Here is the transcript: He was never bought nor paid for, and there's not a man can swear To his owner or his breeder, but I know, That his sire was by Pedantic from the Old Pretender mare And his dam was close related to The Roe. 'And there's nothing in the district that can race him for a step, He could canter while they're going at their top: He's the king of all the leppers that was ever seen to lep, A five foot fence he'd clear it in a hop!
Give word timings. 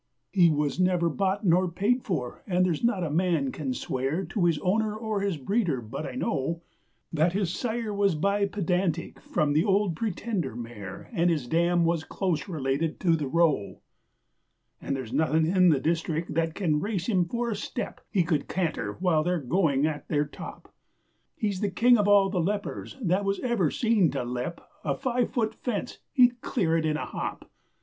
He 0.31 0.49
was 0.49 0.79
never 0.79 1.09
bought 1.11 1.45
nor 1.45 1.69
paid 1.69 2.01
for, 2.03 2.41
and 2.47 2.65
there's 2.65 2.83
not 2.83 3.03
a 3.03 3.11
man 3.11 3.51
can 3.51 3.71
swear 3.71 4.25
To 4.25 4.45
his 4.45 4.57
owner 4.57 4.95
or 4.95 5.21
his 5.21 5.37
breeder, 5.37 5.79
but 5.79 6.07
I 6.07 6.15
know, 6.15 6.63
That 7.13 7.33
his 7.33 7.53
sire 7.53 7.93
was 7.93 8.15
by 8.15 8.47
Pedantic 8.47 9.21
from 9.21 9.53
the 9.53 9.63
Old 9.63 9.95
Pretender 9.95 10.55
mare 10.55 11.11
And 11.13 11.29
his 11.29 11.45
dam 11.47 11.85
was 11.85 12.03
close 12.03 12.47
related 12.49 12.99
to 13.01 13.15
The 13.15 13.27
Roe. 13.27 13.81
'And 14.81 14.95
there's 14.95 15.13
nothing 15.13 15.45
in 15.45 15.69
the 15.69 15.79
district 15.79 16.33
that 16.33 16.55
can 16.55 16.79
race 16.79 17.05
him 17.07 17.23
for 17.25 17.51
a 17.51 17.55
step, 17.55 18.01
He 18.09 18.23
could 18.23 18.47
canter 18.47 18.93
while 18.93 19.23
they're 19.23 19.39
going 19.39 19.85
at 19.85 20.07
their 20.07 20.25
top: 20.25 20.73
He's 21.35 21.59
the 21.61 21.69
king 21.69 21.99
of 21.99 22.07
all 22.07 22.31
the 22.31 22.41
leppers 22.41 22.97
that 23.03 23.23
was 23.23 23.39
ever 23.41 23.69
seen 23.69 24.09
to 24.09 24.23
lep, 24.23 24.61
A 24.83 24.95
five 24.95 25.29
foot 25.29 25.53
fence 25.53 25.99
he'd 26.11 26.41
clear 26.41 26.75
it 26.75 26.87
in 26.87 26.97
a 26.97 27.05
hop! 27.05 27.47